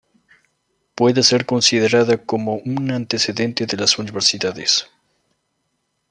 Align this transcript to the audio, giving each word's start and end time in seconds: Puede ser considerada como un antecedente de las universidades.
Puede 0.95 1.21
ser 1.21 1.45
considerada 1.45 2.17
como 2.17 2.55
un 2.55 2.89
antecedente 2.89 3.67
de 3.67 3.77
las 3.77 3.99
universidades. 3.99 4.87